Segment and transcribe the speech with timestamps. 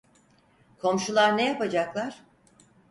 [0.77, 2.23] Komşular ne yapacaklar!